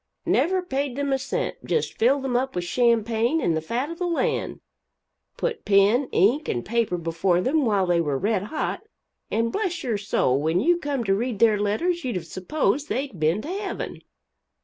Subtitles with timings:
[0.25, 3.99] Never paid them a cent; just filled them up with champagne and the fat of
[3.99, 4.59] the land,
[5.37, 8.81] put pen, ink and paper before them while they were red hot,
[9.29, 13.19] and bless your soul when you come to read their letters you'd have supposed they'd
[13.19, 14.01] been to heaven.